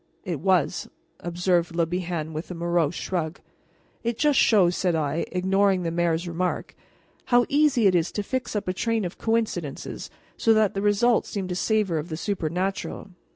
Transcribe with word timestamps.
"It 0.25 0.39
was," 0.39 0.89
observed 1.19 1.75
Le 1.75 1.85
Bihan 1.85 2.33
with 2.33 2.49
a 2.49 2.55
morose 2.55 2.95
shrug. 2.95 3.39
"It 4.03 4.17
just 4.17 4.39
shows," 4.39 4.75
said 4.75 4.95
I, 4.95 5.25
ignoring 5.31 5.83
the 5.83 5.91
mayor's 5.91 6.27
remark, 6.27 6.73
"how 7.25 7.45
easy 7.49 7.85
it 7.85 7.93
is 7.93 8.11
to 8.13 8.23
fix 8.23 8.55
up 8.55 8.67
a 8.67 8.73
train 8.73 9.05
of 9.05 9.19
coincidences 9.19 10.09
so 10.37 10.55
that 10.55 10.73
the 10.73 10.81
result 10.81 11.27
seems 11.27 11.49
to 11.49 11.55
savor 11.55 11.99
of 11.99 12.09
the 12.09 12.17
supernatural. 12.17 13.11